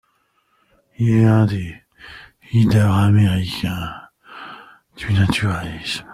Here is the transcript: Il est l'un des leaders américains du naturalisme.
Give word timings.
Il 0.97 1.09
est 1.11 1.21
l'un 1.23 1.45
des 1.45 1.75
leaders 2.53 2.91
américains 2.95 3.93
du 4.97 5.13
naturalisme. 5.13 6.05